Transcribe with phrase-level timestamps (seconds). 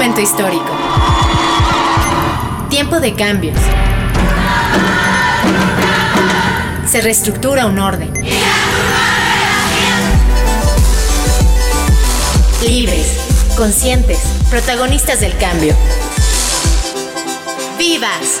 [0.00, 0.64] momento histórico.
[2.70, 3.58] Tiempo de cambios.
[6.86, 8.10] Se reestructura un orden.
[12.66, 15.76] Libres, conscientes, protagonistas del cambio.
[17.76, 18.40] ¡Vivas!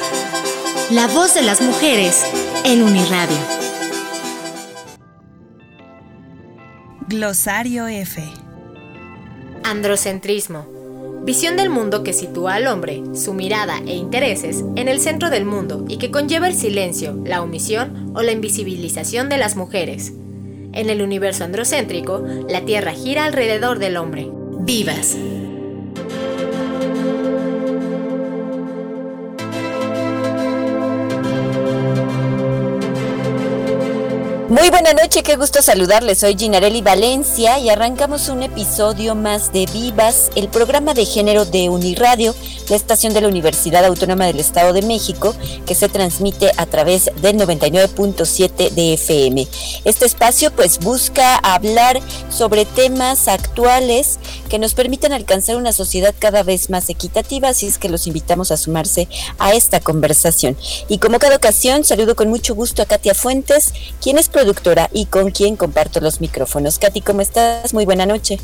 [0.88, 2.24] La voz de las mujeres
[2.64, 3.36] en Uniradio.
[7.06, 8.22] Glosario F.
[9.62, 10.79] Androcentrismo.
[11.22, 15.44] Visión del mundo que sitúa al hombre, su mirada e intereses en el centro del
[15.44, 20.14] mundo y que conlleva el silencio, la omisión o la invisibilización de las mujeres.
[20.72, 24.30] En el universo androcéntrico, la Tierra gira alrededor del hombre.
[24.60, 25.16] Vivas.
[34.90, 36.18] Muy buena noche, qué gusto saludarles.
[36.18, 41.68] Soy Ginarelli Valencia y arrancamos un episodio más de Vivas, el programa de género de
[41.68, 42.34] Uniradio,
[42.68, 45.32] la estación de la Universidad Autónoma del Estado de México,
[45.64, 49.46] que se transmite a través del 99.7 de FM.
[49.84, 56.42] Este espacio pues busca hablar sobre temas actuales que nos permitan alcanzar una sociedad cada
[56.42, 59.06] vez más equitativa, así es que los invitamos a sumarse
[59.38, 60.56] a esta conversación.
[60.88, 65.06] Y como cada ocasión, saludo con mucho gusto a Katia Fuentes, quien es productora y
[65.06, 66.78] con quien comparto los micrófonos.
[66.78, 67.74] Katy, ¿cómo estás?
[67.74, 68.38] Muy buena noche.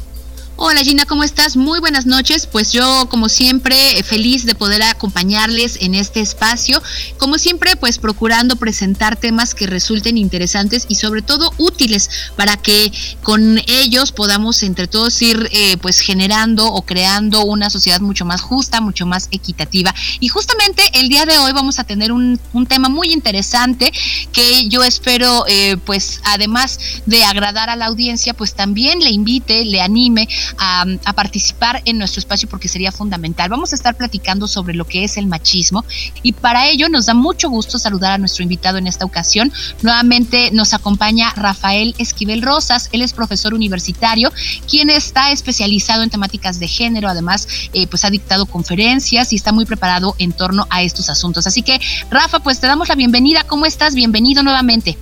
[0.59, 1.55] Hola Gina, ¿cómo estás?
[1.55, 2.47] Muy buenas noches.
[2.47, 6.83] Pues yo, como siempre, feliz de poder acompañarles en este espacio.
[7.19, 12.91] Como siempre, pues procurando presentar temas que resulten interesantes y sobre todo útiles para que
[13.23, 18.41] con ellos podamos entre todos ir eh, pues generando o creando una sociedad mucho más
[18.41, 19.95] justa, mucho más equitativa.
[20.21, 23.93] Y justamente el día de hoy vamos a tener un, tema muy interesante
[24.33, 29.67] que yo espero eh, pues además de agradar a la audiencia, pues también le invite,
[29.67, 30.27] le anime
[30.59, 33.49] a, participar en nuestro espacio porque sería fundamental.
[33.49, 35.85] Vamos a estar platicando sobre lo que es el machismo
[36.23, 39.53] y para ello nos da mucho gusto saludar a nuestro invitado en esta ocasión.
[39.83, 44.31] Nuevamente nos acompaña Rafael Esquivel Rosas, él es profesor universitario,
[44.69, 49.53] quien está especializado en temáticas de género, además eh, pues ha dictado conferencias y está
[49.53, 51.47] muy preparado en torno a estos asuntos.
[51.47, 51.81] Así que
[52.11, 53.45] Rafa, pues te damos la bienvenida.
[53.45, 53.95] ¿Cómo estás?
[53.95, 54.99] Bienvenido nuevamente.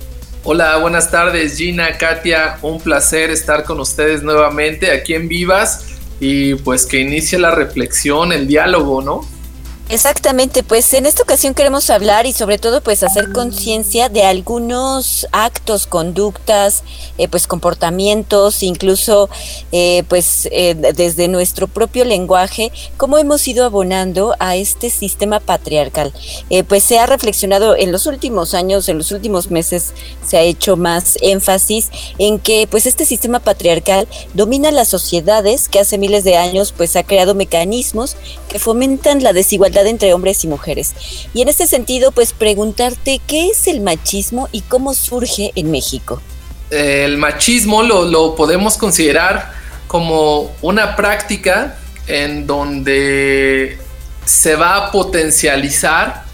[0.47, 5.87] Hola, buenas tardes Gina, Katia, un placer estar con ustedes nuevamente aquí en Vivas
[6.19, 9.21] y pues que inicie la reflexión, el diálogo, ¿no?
[9.87, 15.27] Exactamente, pues en esta ocasión queremos hablar y sobre todo pues hacer conciencia de algunos
[15.31, 16.83] actos, conductas,
[17.19, 19.29] eh, pues comportamientos, incluso
[19.71, 26.11] eh, pues eh, desde nuestro propio lenguaje, cómo hemos ido abonando a este sistema patriarcal.
[26.67, 29.93] pues se ha reflexionado en los últimos años, en los últimos meses
[30.25, 35.79] se ha hecho más énfasis en que pues este sistema patriarcal domina las sociedades que
[35.79, 38.17] hace miles de años pues ha creado mecanismos
[38.49, 40.93] que fomentan la desigualdad entre hombres y mujeres.
[41.33, 46.21] Y en este sentido, pues preguntarte qué es el machismo y cómo surge en México.
[46.69, 49.53] El machismo lo, lo podemos considerar
[49.87, 51.77] como una práctica
[52.07, 53.77] en donde
[54.25, 56.25] se va a potencializar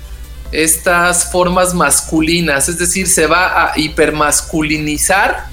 [0.52, 5.46] estas formas masculinas, es decir, se va a hipermasculinizar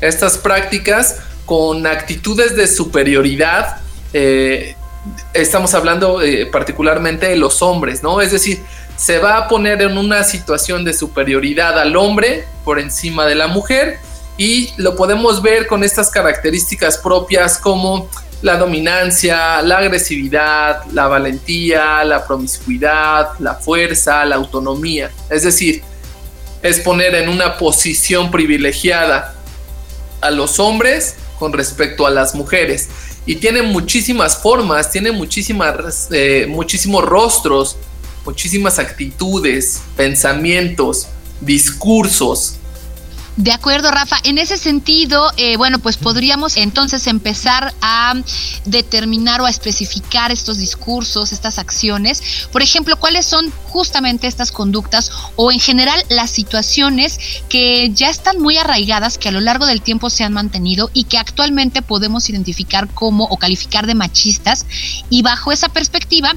[0.00, 3.78] estas prácticas con actitudes de superioridad
[4.12, 4.76] eh,
[5.32, 8.20] estamos hablando eh, particularmente de los hombres, ¿no?
[8.20, 8.62] Es decir,
[8.96, 13.46] se va a poner en una situación de superioridad al hombre por encima de la
[13.46, 13.98] mujer
[14.36, 18.08] y lo podemos ver con estas características propias como
[18.42, 25.10] la dominancia, la agresividad, la valentía, la promiscuidad, la fuerza, la autonomía.
[25.28, 25.82] Es decir,
[26.62, 29.34] es poner en una posición privilegiada
[30.20, 32.88] a los hombres con respecto a las mujeres
[33.26, 37.76] y tiene muchísimas formas, tiene muchísimas, eh, muchísimos rostros,
[38.24, 41.08] muchísimas actitudes, pensamientos,
[41.40, 42.56] discursos.
[43.38, 44.16] De acuerdo, Rafa.
[44.24, 48.14] En ese sentido, eh, bueno, pues podríamos entonces empezar a
[48.64, 52.48] determinar o a especificar estos discursos, estas acciones.
[52.50, 58.40] Por ejemplo, cuáles son justamente estas conductas o en general las situaciones que ya están
[58.40, 62.28] muy arraigadas, que a lo largo del tiempo se han mantenido y que actualmente podemos
[62.28, 64.66] identificar como o calificar de machistas.
[65.10, 66.34] Y bajo esa perspectiva,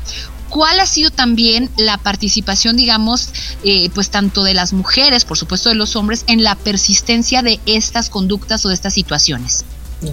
[0.51, 3.29] ¿Cuál ha sido también la participación, digamos,
[3.63, 7.61] eh, pues tanto de las mujeres, por supuesto de los hombres, en la persistencia de
[7.65, 9.63] estas conductas o de estas situaciones?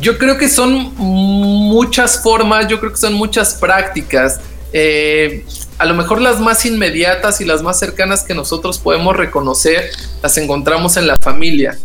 [0.00, 4.38] Yo creo que son muchas formas, yo creo que son muchas prácticas.
[4.72, 5.44] Eh,
[5.76, 9.90] a lo mejor las más inmediatas y las más cercanas que nosotros podemos reconocer
[10.22, 11.76] las encontramos en la familia.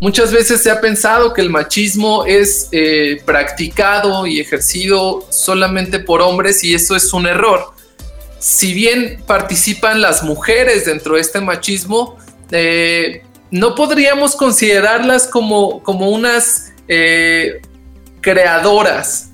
[0.00, 6.22] Muchas veces se ha pensado que el machismo es eh, practicado y ejercido solamente por
[6.22, 7.76] hombres y eso es un error.
[8.38, 12.16] Si bien participan las mujeres dentro de este machismo,
[12.50, 17.60] eh, no podríamos considerarlas como, como unas eh,
[18.20, 19.30] creadoras.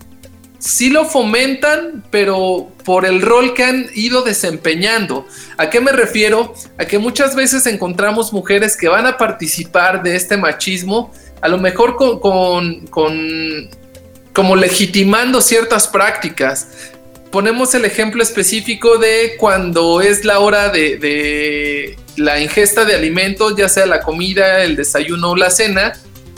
[0.59, 5.27] Sí lo fomentan, pero por el rol que han ido desempeñando.
[5.59, 6.55] ¿A qué me refiero?
[6.79, 11.59] A que muchas veces encontramos mujeres que van a participar de este machismo, a lo
[11.59, 12.87] mejor con,
[14.33, 16.69] como legitimando ciertas prácticas.
[17.35, 23.69] Ponemos el ejemplo específico de cuando es la hora de, la ingesta de alimentos, ya
[23.69, 25.95] sea la comida, el desayuno o la cena,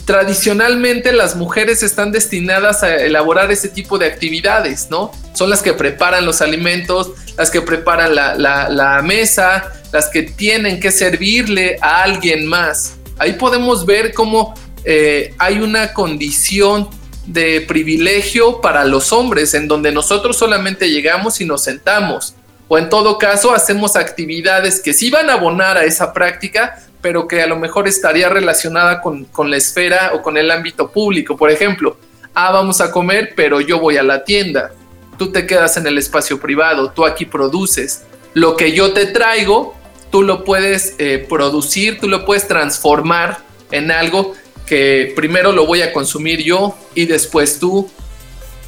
[0.07, 5.11] tradicionalmente las mujeres están destinadas a elaborar ese tipo de actividades, ¿no?
[5.35, 10.91] Son las que preparan los alimentos, las que preparan la, mesa, las que tienen que
[10.91, 12.95] servirle a alguien más.
[13.19, 14.55] Ahí podemos ver cómo
[14.87, 16.89] eh, hay una condición
[17.27, 22.35] de privilegio para los hombres, en donde nosotros solamente llegamos y nos sentamos.
[22.69, 27.29] O en todo caso hacemos actividades que sí van a abonar a esa práctica, pero
[27.29, 31.37] que a lo mejor estaría relacionada con, la esfera o con el ámbito público.
[31.37, 31.97] Por ejemplo,
[32.35, 34.73] ah, vamos a comer, pero yo voy a la tienda.
[35.19, 38.03] Tú te quedas en el espacio privado, tú aquí produces.
[38.35, 39.75] Lo que yo te traigo,
[40.11, 43.39] tú lo puedes eh, producir, tú lo puedes transformar
[43.71, 44.35] en algo
[44.67, 47.89] que primero lo voy a consumir yo y después tú.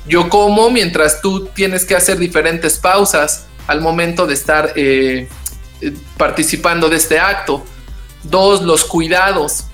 [0.06, 5.28] Yo como mientras tú tienes que hacer diferentes pausas al momento de estar eh,
[5.80, 7.64] eh, participando de este acto.
[8.22, 9.64] Dos, los cuidados.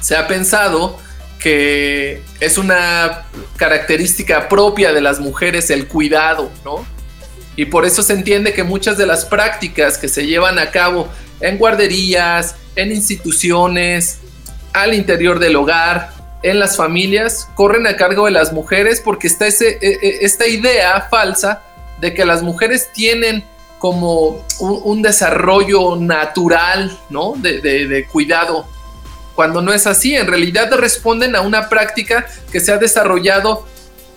[0.00, 0.98] Se ha pensado
[1.38, 3.26] que es una
[3.56, 6.86] característica propia de las mujeres el cuidado, ¿no?
[7.56, 11.08] Y por eso se entiende que muchas de las prácticas que se llevan a cabo
[11.40, 14.18] en guarderías, en instituciones,
[14.74, 16.10] al interior del hogar,
[16.44, 20.46] en las familias, corren a cargo de las mujeres porque está ese, e, e, esta
[20.46, 21.62] idea falsa
[22.02, 23.42] de que las mujeres tienen
[23.78, 27.34] como un, desarrollo natural, ¿no?
[27.36, 28.66] De, cuidado.
[29.34, 33.66] Cuando no es así, en realidad responden a una práctica que se ha desarrollado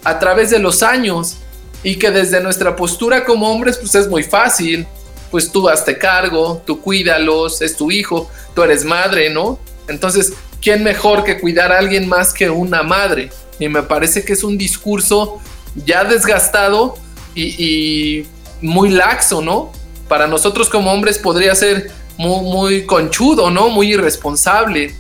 [0.04, 1.38] a través de los años
[1.82, 4.86] y que desde nuestra postura como hombres pues es muy fácil,
[5.32, 9.60] pues tú hazte cargo, tú cuídalos, es tu hijo, tú eres madre, ¿no?
[9.88, 10.34] Entonces,
[10.68, 13.30] ¿quién mejor que cuidar a alguien más que una madre?
[13.58, 15.40] Y me parece que es un discurso
[15.86, 16.98] ya desgastado
[17.34, 18.26] y
[18.62, 19.72] muy laxo, ¿no?
[20.10, 23.70] Para nosotros como hombres podría ser muy, conchudo, ¿no?
[23.70, 24.94] Muy irresponsable.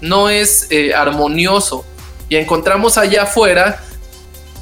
[0.00, 1.84] No es eh, armonioso.
[2.30, 3.84] Y encontramos allá afuera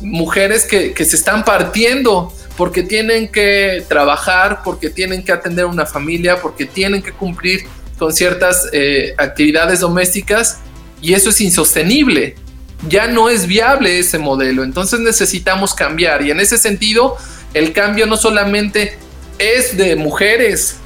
[0.00, 6.42] mujeres que, se están partiendo porque tienen que trabajar, porque tienen que atender una familia,
[6.42, 7.64] porque tienen que cumplir
[7.98, 10.58] con ciertas eh, actividades domésticas
[11.02, 12.36] y eso es insostenible.
[12.88, 17.16] Ya no es viable ese modelo, entonces necesitamos cambiar y en ese sentido
[17.54, 18.96] el cambio no solamente
[19.38, 20.76] es de mujeres,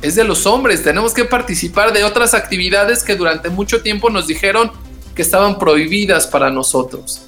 [0.00, 0.82] es de los hombres.
[0.82, 4.72] Tenemos que participar de otras actividades que durante mucho tiempo nos dijeron
[5.14, 7.22] que estaban prohibidas para nosotros.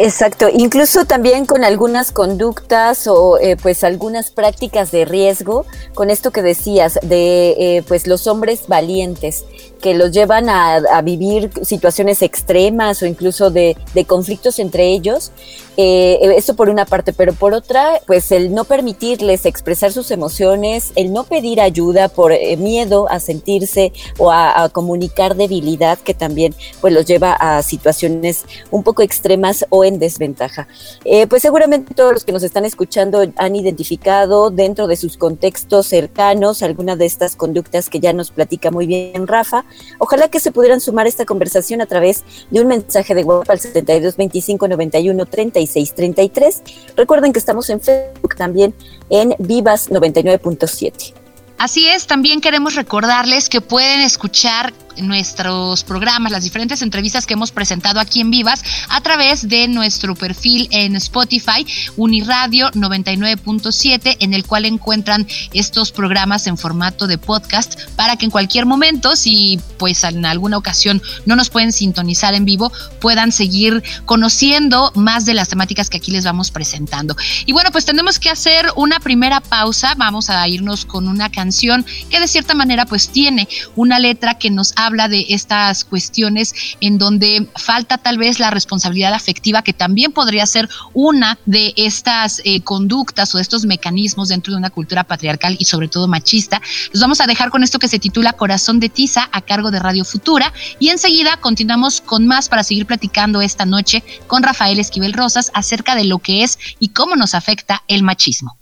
[0.00, 6.30] Exacto, incluso también con algunas conductas o eh, pues algunas prácticas de riesgo, con esto
[6.30, 9.44] que decías de eh, pues los hombres valientes
[9.80, 15.32] que los llevan a, vivir situaciones extremas o incluso de, conflictos entre ellos.
[15.80, 20.92] Eh, eso por una parte, pero por otra, pues el no permitirles expresar sus emociones,
[20.96, 26.52] el no pedir ayuda por eh, miedo a sentirse o a, comunicar debilidad, que también
[26.80, 30.68] pues los lleva a situaciones un poco extremas o en desventaja.
[31.04, 35.86] Eh, pues seguramente todos los que nos están escuchando han identificado dentro de sus contextos
[35.86, 39.64] cercanos alguna de estas conductas que ya nos platica muy bien Rafa
[39.98, 43.50] Ojalá que se pudieran sumar a esta conversación a través de un mensaje de WhatsApp
[43.50, 46.62] al 72 25 91 36 33.
[46.96, 48.74] Recuerden que estamos en Facebook también
[49.10, 51.14] en Vivas 99.7.
[51.58, 57.52] Así es, también queremos recordarles que pueden escuchar nuestros programas, las diferentes entrevistas que hemos
[57.52, 64.44] presentado aquí en Vivas a través de nuestro perfil en Spotify, Uniradio 99.7, en el
[64.44, 70.04] cual encuentran estos programas en formato de podcast para que en cualquier momento, si pues
[70.04, 75.48] en alguna ocasión no nos pueden sintonizar en vivo, puedan seguir conociendo más de las
[75.48, 77.16] temáticas que aquí les vamos presentando.
[77.46, 81.84] Y bueno, pues tenemos que hacer una primera pausa, vamos a irnos con una canción
[82.10, 86.54] que de cierta manera pues tiene una letra que nos habla habla de estas cuestiones
[86.80, 92.40] en donde falta tal vez la responsabilidad afectiva, que también podría ser una de estas
[92.44, 96.60] eh, conductas o de estos mecanismos dentro de una cultura patriarcal y sobre todo machista.
[96.92, 99.78] Los vamos a dejar con esto que se titula Corazón de Tiza a cargo de
[99.78, 105.12] Radio Futura y enseguida continuamos con más para seguir platicando esta noche con Rafael Esquivel
[105.12, 108.58] Rosas acerca de lo que es y cómo nos afecta el machismo.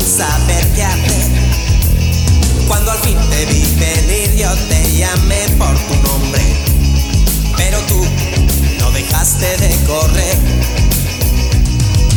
[0.00, 1.30] Saber qué hacer.
[2.66, 6.42] Cuando al fin te vi venir yo te llamé por tu nombre,
[7.56, 8.04] pero tú
[8.78, 10.38] no dejaste de correr.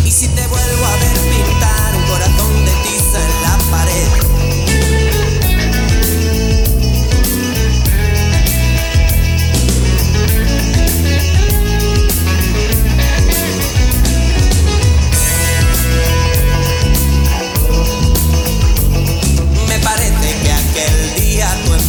[0.06, 1.53] Y si te vuelvo a ver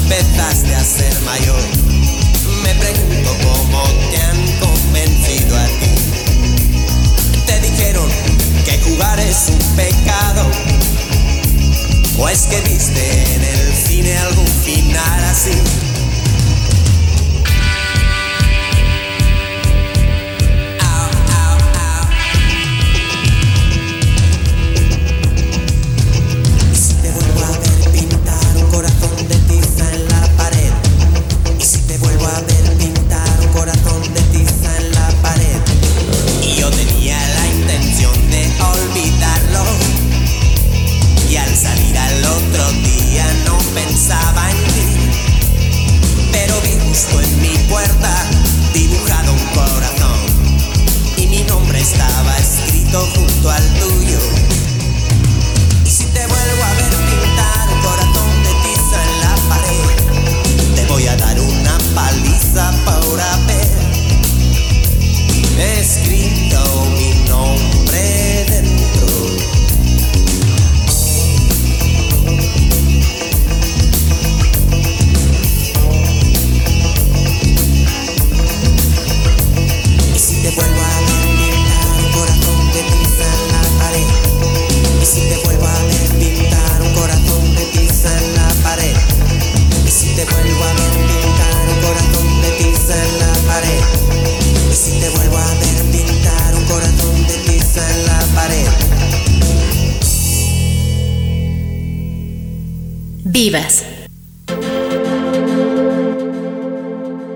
[0.04, 1.60] empezaste a ser mayor.
[2.62, 5.94] Me pregunto cómo te han convencido a ti.
[7.46, 8.08] Te dijeron
[8.64, 10.50] que jugar es un pecado.
[12.18, 15.93] ¿O es que viste en el cine algún final así?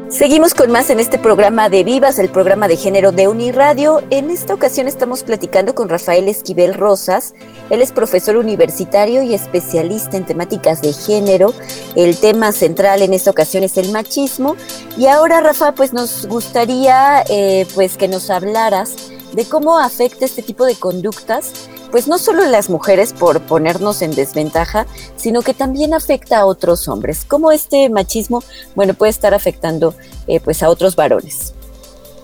[0.09, 4.05] Seguimos con más en este programa de Vivas, el programa de género de Uniradio.
[4.11, 7.35] En esta ocasión estamos platicando con Rafael Esquivel Rosas.
[7.69, 11.52] Él es profesor universitario y especialista en temáticas de género.
[11.97, 14.55] El tema central en esta ocasión es el machismo.
[14.97, 18.95] Y ahora, Rafa, pues nos gustaría eh, pues que nos hablaras
[19.33, 24.14] de cómo afecta este tipo de conductas pues no solo las mujeres por ponernos en
[24.14, 27.25] desventaja, sino que también afecta a otros hombres.
[27.26, 28.42] ¿Cómo este machismo,
[28.75, 29.95] bueno, puede estar afectando
[30.26, 31.54] eh, pues a otros varones?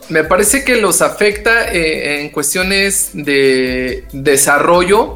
[0.09, 5.15] Me parece que los afecta eh, en cuestiones de desarrollo,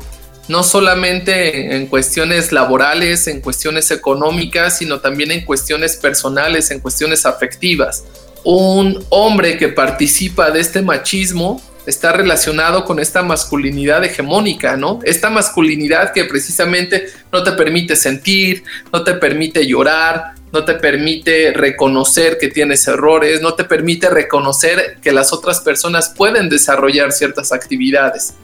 [0.48, 7.26] no solamente en cuestiones laborales, en cuestiones económicas, sino también en cuestiones personales, en cuestiones
[7.26, 8.04] afectivas.
[8.44, 15.00] Un hombre que participa de este machismo está relacionado con esta masculinidad hegemónica, ¿no?
[15.04, 21.50] Esta masculinidad que precisamente no te permite sentir, no te permite llorar, no te permite
[21.52, 27.52] reconocer que tienes errores, no te permite reconocer que las otras personas pueden desarrollar ciertas
[27.52, 28.34] actividades.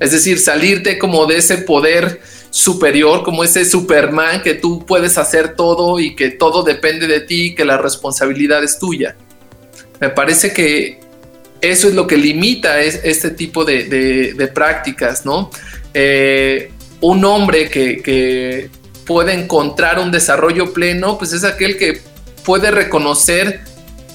[0.00, 2.20] Es decir, salirte como de ese poder
[2.50, 7.54] superior, como ese Superman que tú puedes hacer todo y que todo depende de ti,
[7.54, 9.14] que la responsabilidad es tuya.
[10.00, 11.00] Me parece que
[11.62, 15.50] eso es lo que limita este tipo de, prácticas, ¿no?
[15.94, 18.70] Eh, un hombre que
[19.06, 22.00] puede encontrar un desarrollo pleno, pues es aquel que
[22.44, 23.60] puede reconocer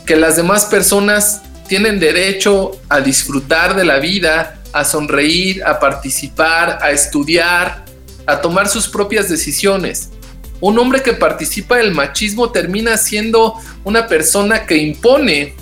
[0.06, 6.80] que las demás personas tienen derecho a disfrutar de la vida, a sonreír, a participar,
[6.82, 7.86] a estudiar,
[8.26, 10.10] a tomar sus propias decisiones.
[10.60, 15.54] Un hombre que participa del machismo termina siendo una persona que impone,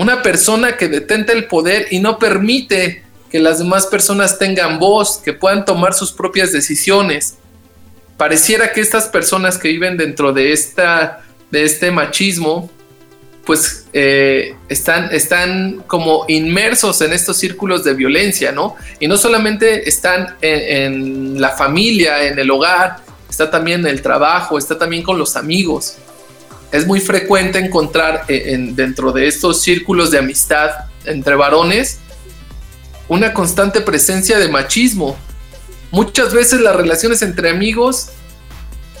[0.00, 5.18] una persona que detenta el poder y no permite que las demás personas tengan voz,
[5.18, 7.36] que puedan tomar sus propias decisiones
[8.18, 12.68] pareciera que estas personas que viven dentro de, esta, de este machismo,
[13.46, 18.76] pues eh, están, están como inmersos en estos círculos de violencia, ¿no?
[19.00, 22.96] Y no solamente están en, la familia, en el hogar,
[23.30, 25.96] está también en el trabajo, está también con los amigos.
[26.72, 30.70] Es muy frecuente encontrar eh, dentro de estos círculos de amistad
[31.04, 31.98] entre varones
[33.08, 35.16] una constante presencia de machismo,
[35.90, 38.10] Muchas veces las relaciones entre amigos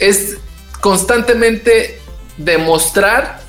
[0.00, 0.38] es
[0.80, 2.00] constantemente
[2.38, 3.42] demostrar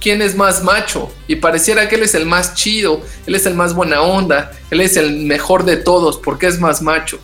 [0.00, 3.54] quién es más macho y pareciera que él es el más chido, él es el
[3.54, 7.18] más buena onda, él es el mejor de todos porque es más macho.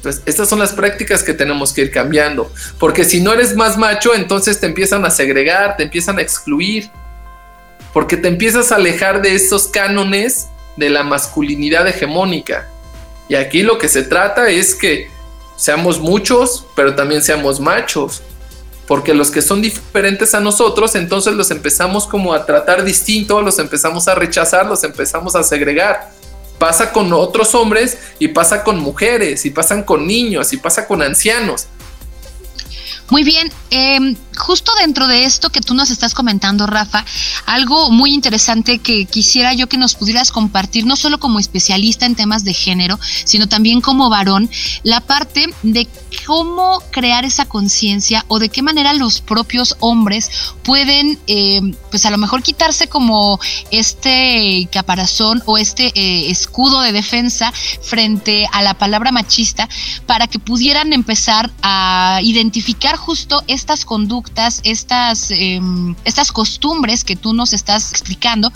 [0.00, 3.76] Entonces, estas son las prácticas que tenemos que ir cambiando, porque si no eres más
[3.76, 6.90] macho, entonces te empiezan a segregar, te empiezan a excluir,
[7.92, 10.46] porque te empiezas a alejar de esos cánones
[10.78, 12.66] de la masculinidad hegemónica.
[13.28, 15.10] Y aquí lo que se trata es que
[15.56, 18.22] seamos muchos, pero también seamos machos.
[18.86, 23.58] Porque los que son diferentes a nosotros, entonces los empezamos como a tratar distinto, los
[23.58, 26.10] empezamos a rechazar, los empezamos a segregar.
[26.60, 31.00] Pasa con otros hombres y pasa con mujeres, y pasan con niños, y pasa con
[31.00, 31.68] ancianos.
[33.10, 37.04] Muy bien, em, justo dentro de esto que tú nos estás comentando, Rafa,
[37.44, 42.14] algo muy interesante que quisiera yo que nos pudieras compartir, no solo como especialista en
[42.14, 44.48] temas de género, sino también como varón,
[44.84, 45.88] la parte de
[46.24, 50.30] cómo crear esa conciencia o de qué manera los propios hombres
[50.62, 53.40] pueden, em, pues a lo mejor quitarse como
[53.72, 59.68] este caparazón o este eh, escudo de defensa frente a la palabra machista
[60.06, 67.32] para que pudieran empezar a identificar justo estas conductas, estas, em, estas costumbres que tú
[67.32, 68.52] nos estás explicando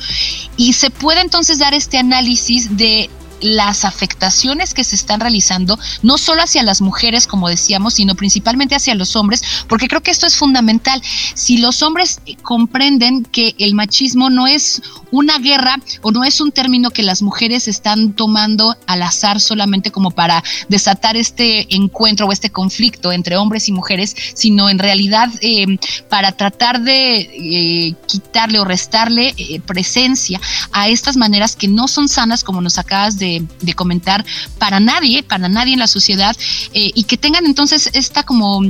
[0.56, 6.18] y se puede entonces dar este análisis de las afectaciones que se están realizando, no
[6.18, 10.26] solo hacia las mujeres, como decíamos, sino principalmente hacia los hombres, porque creo que esto
[10.26, 11.02] es fundamental.
[11.34, 16.50] Si los hombres comprenden que el machismo no es una guerra o no es un
[16.50, 22.32] término que las mujeres están tomando al azar solamente como para desatar este encuentro o
[22.32, 28.58] este conflicto entre hombres y mujeres, sino en realidad eh, para tratar de eh, quitarle
[28.58, 30.40] o restarle eh, presencia
[30.72, 34.24] a estas maneras que no son sanas, como nos acabas de de, comentar
[34.58, 36.36] para nadie, para nadie en la sociedad,
[36.72, 38.62] eh, y que tengan entonces esta como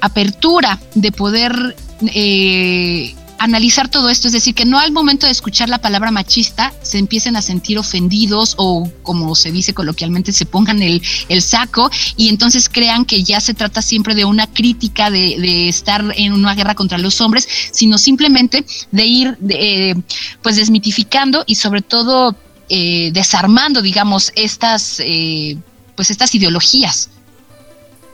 [0.00, 1.76] apertura de poder
[2.14, 6.74] eh, analizar todo esto, es decir, que no al momento de escuchar la palabra machista
[6.82, 11.00] se empiecen a sentir ofendidos o como se dice coloquialmente, se pongan el,
[11.40, 16.34] saco y entonces crean que ya se trata siempre de una crítica de, estar en
[16.34, 19.94] una guerra contra los hombres, sino simplemente de ir eh,
[20.42, 22.36] pues desmitificando y sobre todo
[22.72, 25.58] eh, desarmando, digamos, estas, eh,
[25.96, 27.10] pues estas ideologías?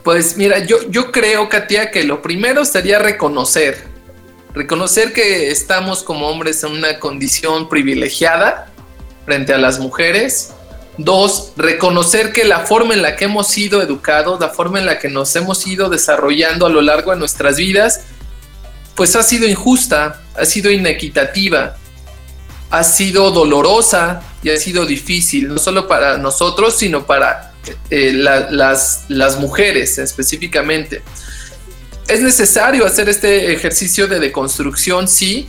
[0.02, 3.84] Pues mira, yo, yo creo, Katia, que lo primero sería reconocer,
[4.54, 8.72] reconocer que estamos como hombres en una condición privilegiada
[9.26, 10.52] frente a las mujeres.
[10.96, 14.98] Dos, reconocer que la forma en la que hemos sido educados, la forma en la
[14.98, 18.00] que nos hemos ido desarrollando a lo largo de nuestras vidas,
[18.94, 21.76] pues ha sido injusta, ha sido inequitativa
[22.70, 27.52] ha sido dolorosa y ha sido difícil, no solo para nosotros, sino para
[27.90, 31.02] eh, las, las mujeres específicamente.
[32.08, 35.48] Es necesario hacer este ejercicio de deconstrucción, sí,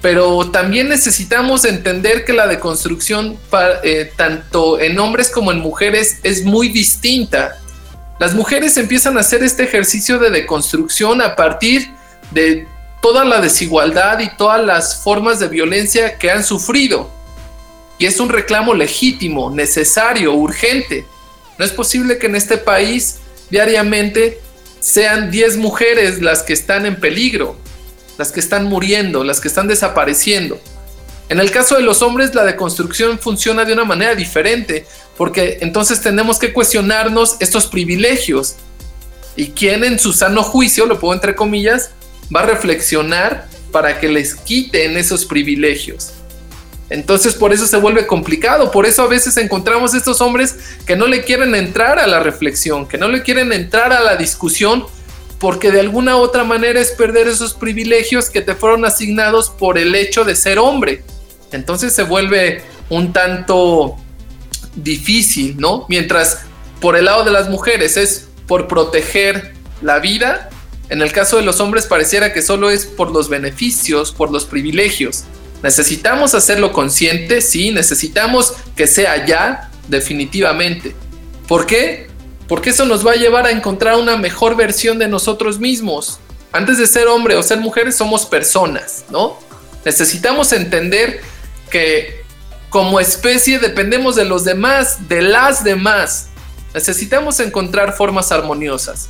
[0.00, 3.36] pero también necesitamos entender que la deconstrucción,
[3.82, 7.58] eh, tanto en hombres como en mujeres, es muy distinta.
[8.18, 11.90] Las mujeres empiezan a hacer este ejercicio de deconstrucción a partir
[12.30, 12.66] de
[13.08, 17.08] toda la desigualdad y todas las formas de violencia que han sufrido.
[17.96, 21.06] Y es un reclamo legítimo, necesario, urgente.
[21.56, 23.16] No es posible que en este país
[23.48, 24.42] diariamente
[24.80, 27.56] sean 10 mujeres las que están en peligro,
[28.18, 30.60] las que están muriendo, las que están desapareciendo.
[31.30, 34.84] En el caso de los hombres, la deconstrucción funciona de una manera diferente,
[35.16, 38.56] porque entonces tenemos que cuestionarnos estos privilegios.
[39.34, 41.92] Y quien en su sano juicio, lo pongo entre comillas,
[42.34, 46.12] va a reflexionar para que les quiten esos privilegios.
[46.90, 51.06] Entonces por eso se vuelve complicado, por eso a veces encontramos estos hombres que no
[51.06, 54.86] le quieren entrar a la reflexión, que no le quieren entrar a la discusión,
[55.38, 59.78] porque de alguna u otra manera es perder esos privilegios que te fueron asignados por
[59.78, 61.02] el hecho de ser hombre.
[61.52, 63.96] Entonces se vuelve un tanto
[64.74, 65.84] difícil, ¿no?
[65.88, 66.40] Mientras
[66.80, 70.48] por el lado de las mujeres es por proteger la vida,
[70.90, 74.44] en el caso de los hombres pareciera que solo es por los beneficios, por los
[74.44, 75.24] privilegios.
[75.62, 80.94] Necesitamos hacerlo consciente, sí, necesitamos que sea ya, definitivamente.
[81.46, 82.08] ¿Por qué?
[82.46, 86.20] Porque eso nos va a llevar a encontrar una mejor versión de nosotros mismos.
[86.52, 89.38] Antes de ser hombre o ser mujeres somos personas, ¿no?
[89.84, 91.20] Necesitamos entender
[91.70, 92.22] que
[92.70, 96.28] como especie dependemos de los demás, de las demás.
[96.74, 99.08] Necesitamos encontrar formas armoniosas.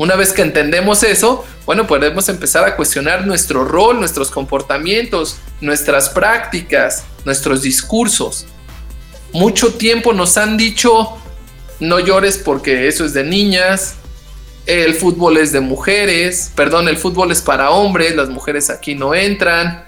[0.00, 6.08] Una vez que entendemos eso, bueno, podemos empezar a cuestionar nuestro rol, nuestros comportamientos, nuestras
[6.08, 8.46] prácticas, nuestros discursos.
[9.34, 11.18] Mucho tiempo nos han dicho,
[11.80, 13.96] no llores porque eso es de niñas,
[14.64, 19.14] el fútbol es de mujeres, perdón, el fútbol es para hombres, las mujeres aquí no
[19.14, 19.84] entran,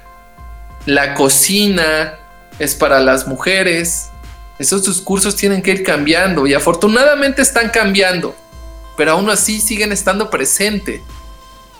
[0.84, 2.18] la cocina
[2.58, 4.10] es para las mujeres.
[4.58, 8.36] Esos discursos tienen que ir cambiando y afortunadamente están cambiando,
[8.96, 11.00] pero aún así siguen estando presentes.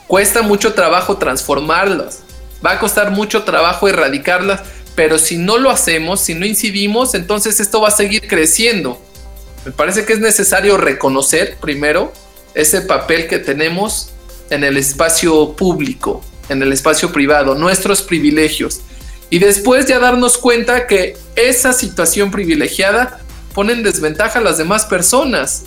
[0.06, 2.20] Cuesta mucho trabajo transformarlas,
[2.64, 4.60] va a costar mucho trabajo erradicarlas,
[4.94, 9.00] pero si no lo hacemos, si no incidimos, entonces esto va a seguir creciendo.
[9.64, 12.12] Me parece que es necesario reconocer primero
[12.54, 14.10] ese papel que tenemos
[14.50, 18.80] en el espacio público, en el espacio privado, nuestros privilegios
[19.32, 23.18] y después ya darnos cuenta que esa situación privilegiada
[23.54, 25.62] pone en desventaja a las demás personas.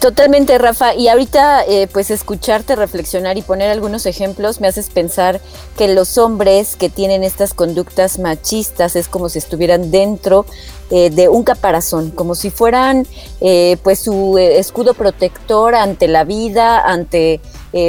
[0.00, 0.94] Totalmente, Rafa.
[0.94, 5.42] Y ahorita, eh, pues escucharte reflexionar y poner algunos ejemplos me haces pensar
[5.76, 10.46] que los hombres que tienen estas conductas machistas es como si estuvieran dentro
[10.90, 13.06] eh, de un caparazón, como si fueran
[13.42, 17.40] eh, pues su escudo protector ante la vida, ante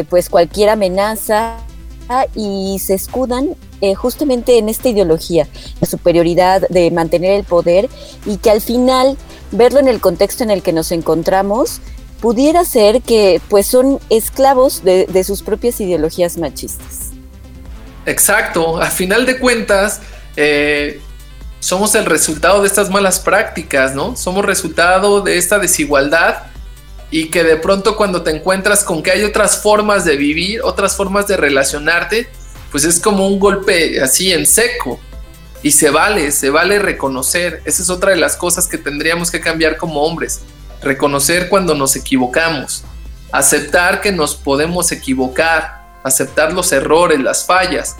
[0.09, 1.57] pues cualquier amenaza
[2.35, 5.47] y se escudan eh, justamente en esta ideología
[5.79, 7.89] de superioridad, de mantener el poder
[8.25, 9.17] y que al final
[9.51, 11.81] verlo en el contexto en el que nos encontramos
[12.21, 17.09] pudiera ser que pues son esclavos de, sus propias ideologías machistas.
[18.05, 19.99] Exacto, a final de cuentas
[20.35, 21.01] eh,
[21.59, 24.15] somos el resultado de estas malas prácticas, ¿no?
[24.15, 26.43] Somos resultado de esta desigualdad
[27.09, 30.95] y que de pronto cuando te encuentras con que hay otras formas de vivir, otras
[30.95, 32.29] formas de relacionarte,
[32.71, 34.99] pues es como un golpe así en seco.
[35.63, 37.61] Y se vale, se vale reconocer.
[37.65, 40.41] Esa es otra de las cosas que tendríamos que cambiar como hombres.
[40.81, 42.83] Reconocer cuando nos equivocamos.
[43.31, 45.81] Aceptar que nos podemos equivocar.
[46.03, 47.95] Aceptar los errores, las fallas.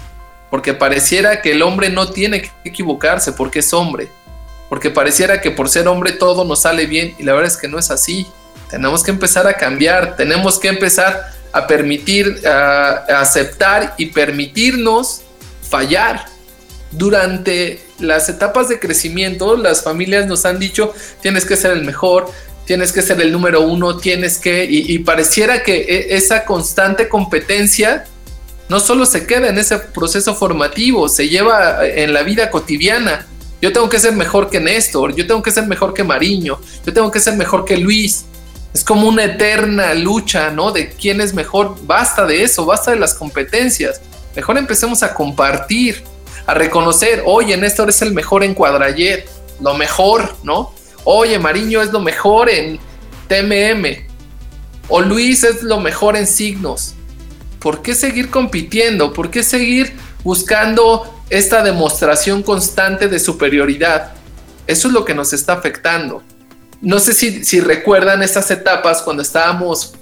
[0.50, 4.10] Porque pareciera que el hombre no tiene que equivocarse porque es hombre.
[4.70, 7.68] Porque pareciera que por ser hombre todo nos sale bien y la verdad es que
[7.68, 8.26] no es así.
[8.70, 10.16] Tenemos que empezar a cambiar.
[10.16, 15.22] Tenemos que empezar a permitir, a, aceptar y permitirnos
[15.70, 16.26] fallar.
[16.92, 22.30] Durante las etapas de crecimiento, las familias nos han dicho, tienes que ser el mejor,
[22.72, 28.06] tienes que ser el número uno, tienes que, y, pareciera que e, esa constante competencia
[28.70, 33.28] no solo se queda en ese proceso formativo, se lleva en la vida cotidiana.
[33.62, 36.94] Yo tengo que ser mejor que Néstor, yo tengo que ser mejor que Mariño, yo
[36.94, 38.24] tengo que ser mejor que Luis,
[38.74, 40.72] es como una eterna lucha, ¿no?
[40.72, 41.76] De quién es mejor.
[41.82, 44.00] Basta de eso, basta de las competencias.
[44.34, 46.06] Mejor empecemos a compartir,
[46.46, 49.30] a reconocer, oye, Néstor es el mejor en cuadrayet,
[49.60, 50.74] lo mejor, ¿no?
[51.04, 52.80] Oye, Mariño es lo mejor en
[53.28, 54.08] TMM.
[54.88, 56.96] O Luis es lo mejor en signos.
[57.60, 59.14] ¿Por qué seguir compitiendo?
[59.14, 64.14] ¿Por qué seguir buscando esta demostración constante de superioridad?
[64.68, 66.24] Eso es lo que nos está afectando
[66.82, 69.94] no sé si, recuerdan estas etapas cuando estábamos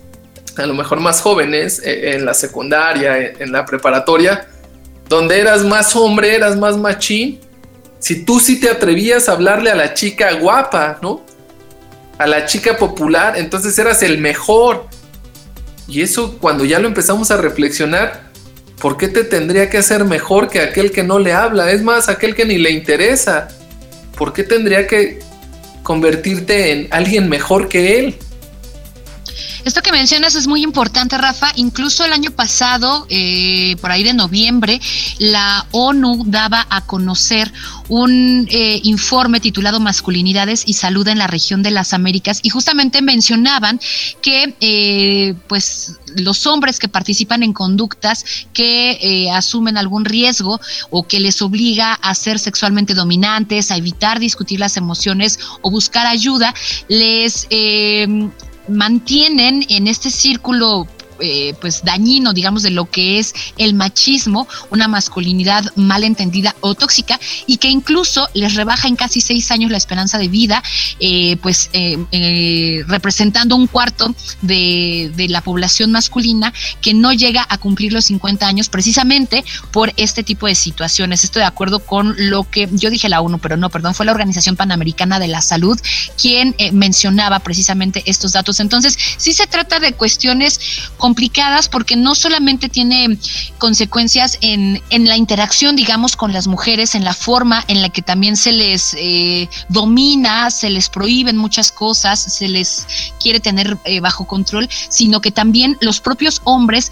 [0.55, 4.47] a lo mejor más jóvenes, eh, en la secundaria, en la preparatoria,
[5.07, 7.39] donde eras más hombre, eras más machín.
[7.99, 11.23] Si tú sí te atrevías a hablarle a la chica guapa, ¿no?
[12.17, 14.87] A la chica popular, entonces eras el mejor.
[15.87, 18.29] Y eso cuando ya lo empezamos a reflexionar,
[18.81, 21.71] ¿por qué te tendría que hacer mejor que aquel que no le habla?
[21.71, 23.47] Es más, aquel que ni le interesa.
[24.17, 25.19] ¿Por qué tendría que
[25.89, 28.15] convertirte en alguien mejor que él.
[29.65, 31.51] Esto que mencionas es muy importante, Rafa.
[31.55, 34.79] Incluso el año pasado, eh, por ahí de noviembre,
[35.19, 37.51] la ONU daba a conocer
[37.89, 43.01] un eh, informe titulado Masculinidades y Salud en la región de las Américas y justamente
[43.01, 43.79] mencionaban
[44.21, 51.19] que eh, pues los hombres que participan en conductas que asumen algún riesgo o que
[51.19, 56.53] les obliga a ser sexualmente dominantes, a evitar discutir las emociones o buscar ayuda,
[56.87, 57.47] les
[58.69, 60.87] mantienen en este círculo
[61.19, 66.75] eh, pues dañino, digamos, de lo que es el machismo, una masculinidad mal entendida o
[66.75, 70.63] tóxica y que incluso les rebaja en casi seis años la esperanza de vida,
[70.99, 77.57] eh, pues eh, representando un cuarto de, de, la población masculina que no llega a
[77.57, 81.23] cumplir los 50 años precisamente por este tipo de situaciones.
[81.23, 84.11] Estoy de acuerdo con lo que yo dije la ONU, pero no, perdón, fue la
[84.11, 85.79] Organización Panamericana de la Salud
[86.19, 88.59] quien mencionaba precisamente estos datos.
[88.59, 90.59] Entonces, sí se trata de cuestiones
[91.09, 93.17] complicadas porque no solamente tiene
[93.57, 98.03] consecuencias en, en la interacción, digamos, con las mujeres, en la forma en la que
[98.03, 102.85] también se les eh, domina, se les prohíben muchas cosas, se les
[103.19, 106.91] quiere tener eh, bajo control, sino que también los propios hombres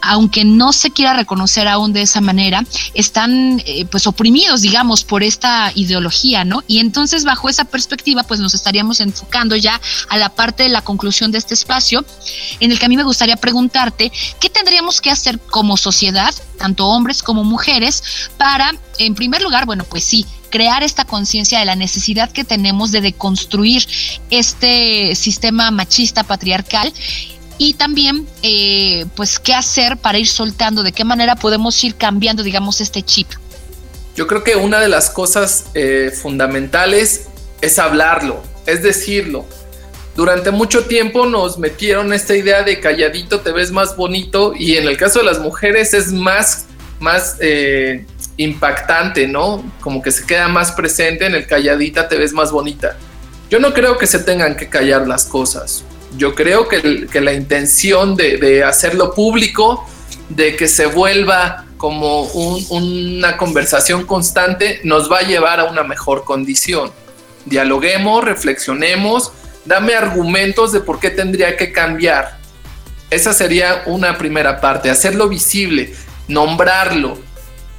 [0.00, 5.22] aunque no se quiera reconocer aún de esa manera, están eh, pues oprimidos, digamos, por
[5.22, 6.62] esta ideología, ¿no?
[6.66, 10.82] Y entonces bajo esa perspectiva, pues nos estaríamos enfocando ya a la parte de la
[10.82, 12.04] conclusión de este espacio,
[12.60, 16.86] en el que a mí me gustaría preguntarte, ¿qué tendríamos que hacer como sociedad, tanto
[16.86, 18.02] hombres como mujeres,
[18.36, 22.90] para, en primer lugar, bueno, pues sí, crear esta conciencia de la necesidad que tenemos
[22.90, 23.86] de deconstruir
[24.30, 26.92] este sistema machista patriarcal
[27.58, 32.44] y también eh, pues qué hacer para ir soltando, de qué manera podemos ir cambiando,
[32.44, 33.28] digamos, este chip.
[34.14, 37.26] Yo creo que una de las cosas eh, fundamentales
[37.60, 39.44] es hablarlo, es decirlo.
[40.16, 44.88] Durante mucho tiempo nos metieron esta idea de calladito te ves más bonito y en
[44.88, 46.66] el caso de las mujeres es más,
[46.98, 48.04] más eh,
[48.36, 49.64] impactante, ¿no?
[49.80, 52.96] Como que se queda más presente en el calladita te ves más bonita.
[53.50, 55.84] Yo no creo que se tengan que callar las cosas
[56.16, 59.86] yo creo que, la intención de, hacerlo público,
[60.28, 66.24] de que se vuelva como una conversación constante, nos va a llevar a una mejor
[66.24, 66.92] condición.
[67.44, 69.32] Dialoguemos, reflexionemos,
[69.64, 72.38] dame argumentos de por qué tendría que cambiar.
[73.10, 75.94] Esa sería una primera parte, hacerlo visible,
[76.26, 77.18] nombrarlo,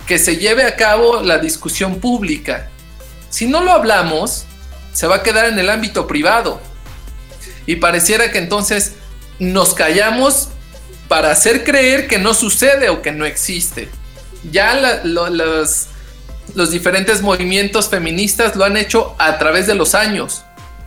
[0.08, 2.70] que se lleve a cabo la discusión pública.
[3.30, 4.46] Si no lo hablamos,
[4.92, 6.60] se va a quedar en el ámbito privado
[7.70, 8.94] y pareciera que entonces
[9.38, 10.50] nos callamos
[11.08, 13.90] para hacer creer que no sucede o que no existe.
[14.52, 15.88] Ya los,
[16.72, 20.42] diferentes movimientos feministas lo han hecho a través de los años.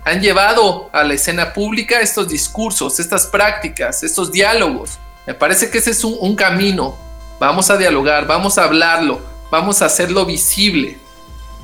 [0.04, 4.98] Han llevado a la escena pública estos discursos, estas prácticas, estos diálogos.
[5.24, 6.98] Me parece que ese es un camino.
[7.38, 9.20] Vamos a dialogar, vamos a hablarlo,
[9.52, 10.98] vamos a hacerlo visible.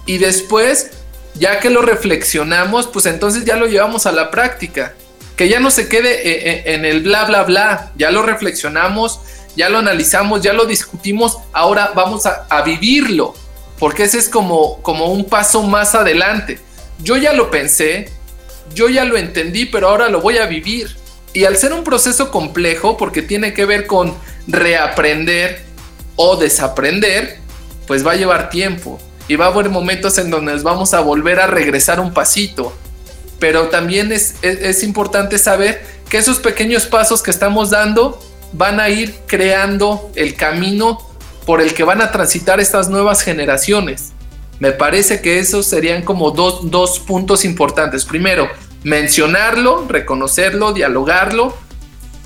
[0.07, 0.93] Y después,
[1.35, 4.95] ya que lo reflexionamos, pues entonces ya lo llevamos a la práctica
[5.39, 9.21] que ya no se quede eh, eh, en el bla, bla, bla, ya lo reflexionamos,
[9.55, 13.35] ya lo analizamos, ya lo discutimos, ahora vamos a, vivirlo,
[13.79, 16.59] porque ese es como, como un paso más adelante.
[17.05, 18.11] Yo ya lo pensé,
[18.75, 20.97] yo ya lo entendí, pero ahora lo voy a vivir.
[21.33, 24.17] Y al ser un proceso complejo, porque tiene que ver con
[24.49, 25.63] reaprender
[26.17, 27.39] o desaprender,
[27.87, 28.99] pues va a llevar tiempo.
[29.29, 32.73] Y va a haber momentos en donde nos vamos a volver a regresar un pasito
[33.39, 38.19] pero también es, importante saber que esos pequeños pasos que estamos dando
[38.53, 40.99] van a ir creando el camino
[41.47, 44.13] por el que van a transitar estas nuevas generaciones.
[44.59, 48.05] Me parece que esos serían como dos, dos puntos importantes.
[48.05, 48.49] Primero,
[48.83, 51.57] mencionarlo, reconocerlo, dialogarlo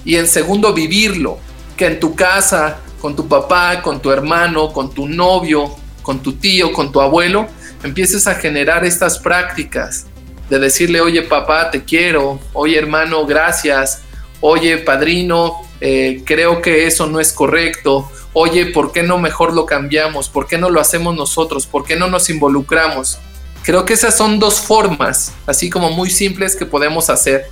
[0.04, 1.38] y en segundo, vivirlo.
[1.76, 6.34] Que en tu casa, con tu papá, con tu hermano, con tu novio, con tu
[6.34, 7.48] tío, con tu abuelo,
[7.82, 10.06] empieces a generar estas prácticas
[10.52, 14.02] de decirle, oye papá, te quiero, oye hermano, gracias,
[14.42, 19.64] oye padrino, eh, creo que eso no es correcto, oye, ¿por qué no mejor lo
[19.64, 20.28] cambiamos?
[20.28, 21.66] ¿Por qué no lo hacemos nosotros?
[21.66, 23.18] ¿Por qué no nos involucramos?
[23.62, 27.46] Creo que esas son dos formas, así como muy simples que podemos hacer.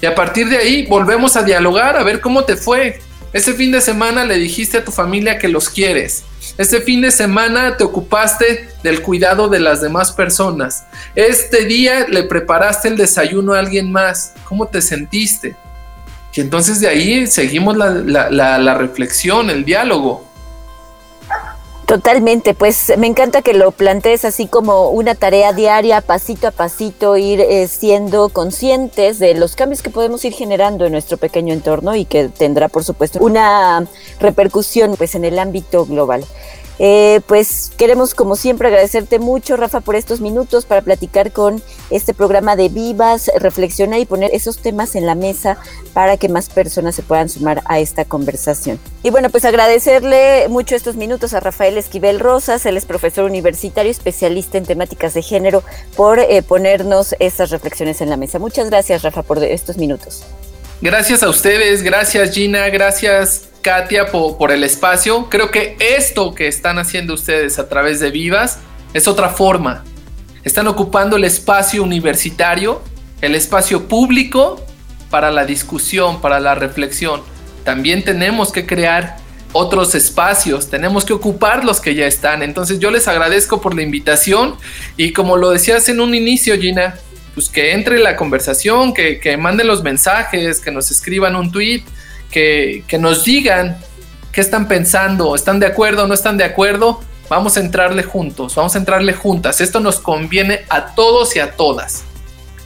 [0.00, 3.00] Y a partir de ahí volvemos a dialogar, a ver cómo te fue.
[3.32, 6.24] Ese fin de semana le dijiste a tu familia que los quieres.
[6.58, 10.86] Este fin de semana te ocupaste del cuidado de las demás personas.
[11.14, 14.34] Este día le preparaste el desayuno a alguien más.
[14.44, 15.56] ¿Cómo te sentiste?
[16.36, 20.26] Y entonces de ahí seguimos la, reflexión, el diálogo.
[21.86, 27.16] Totalmente, pues me encanta que lo plantees así como una tarea diaria, pasito a pasito,
[27.16, 31.94] ir eh, siendo conscientes de los cambios que podemos ir generando en nuestro pequeño entorno
[31.94, 33.86] y que tendrá, por supuesto, una
[34.18, 36.24] repercusión pues en el ámbito global.
[36.78, 42.12] Eh, pues queremos como siempre agradecerte mucho, Rafa, por estos minutos para platicar con este
[42.12, 45.56] programa de Vivas, reflexionar y poner esos temas en la mesa
[45.94, 48.78] para que más personas se puedan sumar a esta conversación.
[49.02, 53.90] Y bueno, pues agradecerle mucho estos minutos a Rafael Esquivel Rosas, él es profesor universitario,
[53.90, 55.62] especialista en temáticas de género,
[55.96, 58.38] por eh, ponernos estas reflexiones en la mesa.
[58.38, 60.24] Muchas gracias, Rafa, por estos minutos.
[60.82, 65.28] Gracias a ustedes, gracias Gina, gracias Katia por, el espacio.
[65.28, 68.60] Creo que esto que están haciendo ustedes a través de Vivas
[68.94, 69.82] es otra forma.
[70.44, 72.80] Están ocupando el espacio universitario,
[73.20, 74.64] el espacio público
[75.10, 77.22] para la discusión, para la reflexión.
[77.64, 79.16] También tenemos que crear
[79.52, 82.44] otros espacios, tenemos que ocupar los que ya están.
[82.44, 84.54] Entonces yo les agradezco por la invitación
[84.96, 86.94] y como lo decías en un inicio, Gina,
[87.34, 91.82] pues que entre la conversación, que, que manden los mensajes, que nos escriban un tweet,
[92.30, 93.78] que, que nos digan
[94.32, 97.00] qué están pensando, están de acuerdo o no están de acuerdo.
[97.28, 99.60] Vamos a entrarle juntos, vamos a entrarle juntas.
[99.60, 102.04] Esto nos conviene a todos y a todas.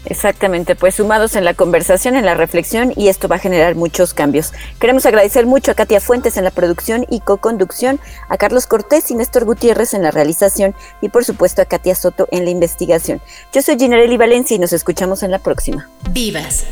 [0.06, 4.14] Exactamente, pues sumados en la conversación, en la reflexión y esto va a generar muchos
[4.14, 4.52] cambios.
[4.78, 9.14] Queremos agradecer mucho a Katia Fuentes en la producción y co-conducción, a Carlos Cortés y
[9.14, 13.20] Néstor Gutiérrez en la realización y por supuesto a Katia Soto en la investigación.
[13.52, 15.88] Yo soy Ginarelli Valencia y nos escuchamos en la próxima.
[16.10, 16.64] Vivas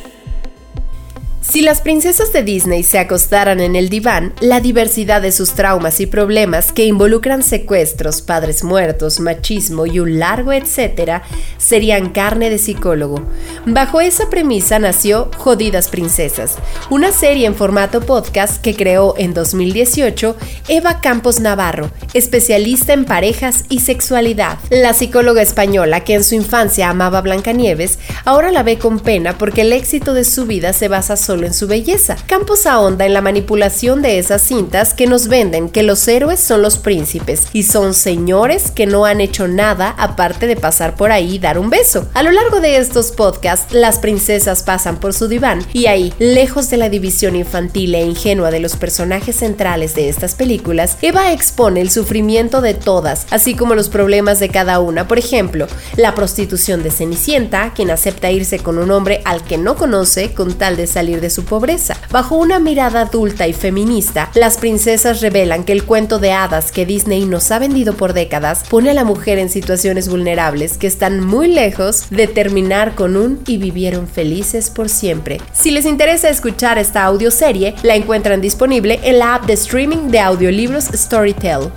[1.49, 5.99] si las princesas de Disney se acostaran en el diván, la diversidad de sus traumas
[5.99, 11.23] y problemas que involucran secuestros, padres muertos, machismo y un largo etcétera,
[11.57, 13.23] serían carne de psicólogo.
[13.65, 16.57] Bajo esa premisa nació Jodidas Princesas,
[16.91, 20.37] una serie en formato podcast que creó en 2018
[20.69, 24.59] Eva Campos Navarro, especialista en parejas y sexualidad.
[24.69, 29.63] La psicóloga española que en su infancia amaba Blancanieves, ahora la ve con pena porque
[29.63, 32.17] el éxito de su vida se basa solo en su belleza.
[32.27, 36.63] Campos ahonda en la manipulación de esas cintas que nos venden que los héroes son
[36.63, 41.35] los príncipes y son señores que no han hecho nada aparte de pasar por ahí
[41.35, 42.09] y dar un beso.
[42.15, 46.71] A lo largo de estos podcasts, las princesas pasan por su diván y ahí, lejos
[46.71, 51.81] de la división infantil e ingenua de los personajes centrales de estas películas, Eva expone
[51.81, 55.09] el sufrimiento de todas, así como los problemas de cada una.
[55.09, 59.77] Por ejemplo, la prostitución de Cenicienta, quien acepta irse con un hombre al que no
[59.77, 61.97] conoce con tal de salir su pobreza.
[62.11, 66.87] Bajo una mirada adulta y feminista, las princesas revelan que el cuento de hadas que
[66.87, 71.25] Disney nos ha vendido por décadas pone a la mujer en situaciones vulnerables que están
[71.25, 75.41] muy lejos de terminar con un y vivieron felices por siempre.
[75.53, 80.21] Si les interesa escuchar esta audioserie, la encuentran disponible en la app de streaming de
[80.21, 81.71] audiolibros Storytel.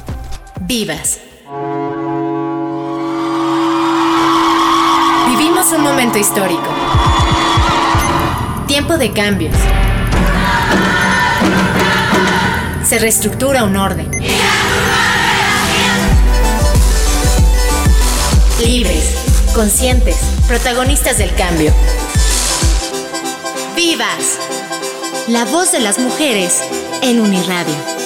[0.62, 1.20] Vivas.
[5.28, 6.71] Vivimos un momento histórico
[8.72, 9.54] tiempo de cambios.
[12.88, 14.10] Se reestructura un orden.
[18.64, 20.16] Libres, conscientes,
[20.48, 21.74] protagonistas del cambio.
[23.76, 24.40] ¡Vivas!
[25.28, 26.62] La voz de las mujeres
[27.02, 28.01] en Uniradio.